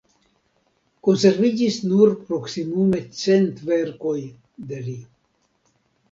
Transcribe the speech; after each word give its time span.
Konserviĝis 1.07 1.75
nur 1.91 2.13
proksimume 2.29 3.01
cent 3.19 3.61
verkoj 3.67 4.15
de 4.71 4.81
li. 4.87 4.95